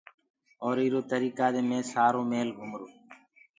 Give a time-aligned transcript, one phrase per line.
[0.63, 2.87] اور اِرو تريڪآ دي مي سآري ميٚل گُمرو۔